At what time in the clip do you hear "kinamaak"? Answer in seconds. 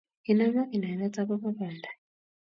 0.23-0.69